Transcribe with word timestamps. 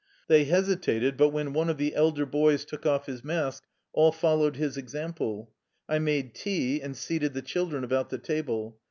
They 0.27 0.45
hesitated; 0.45 1.15
but 1.15 1.29
when 1.29 1.53
one 1.53 1.69
of 1.69 1.77
the 1.77 1.93
elder 1.93 2.25
boys 2.25 2.65
took 2.65 2.87
off 2.87 3.05
his 3.05 3.23
mask, 3.23 3.65
all 3.93 4.11
fol 4.11 4.37
lowed 4.37 4.55
his 4.55 4.75
example. 4.75 5.53
I 5.87 5.99
made 5.99 6.33
tea, 6.33 6.81
and 6.81 6.97
seated 6.97 7.35
the 7.35 7.43
children 7.43 7.83
about 7.83 8.09
the 8.09 8.17
table. 8.17 8.79